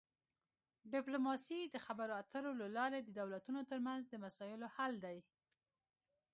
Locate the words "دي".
5.05-5.19